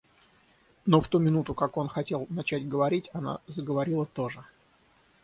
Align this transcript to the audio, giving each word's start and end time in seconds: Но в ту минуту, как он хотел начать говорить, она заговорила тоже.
Но 0.87 0.99
в 0.99 1.07
ту 1.07 1.19
минуту, 1.19 1.53
как 1.53 1.77
он 1.77 1.87
хотел 1.87 2.25
начать 2.31 2.67
говорить, 2.67 3.11
она 3.13 3.39
заговорила 3.45 4.07
тоже. 4.07 4.43